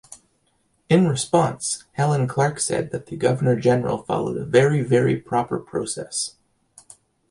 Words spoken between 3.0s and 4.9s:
the Governor-General followed a "very,